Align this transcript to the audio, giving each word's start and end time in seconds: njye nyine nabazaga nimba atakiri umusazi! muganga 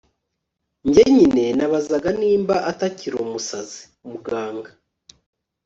njye 0.87 1.03
nyine 1.15 1.45
nabazaga 1.57 2.09
nimba 2.19 2.55
atakiri 2.71 3.15
umusazi! 3.25 3.81
muganga 4.09 4.71